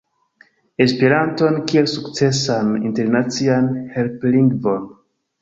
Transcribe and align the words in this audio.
Esperanton 0.85 1.59
kiel 1.73 1.89
sukcesan 1.91 2.73
internacian 2.91 3.69
helplingvon 3.99 4.91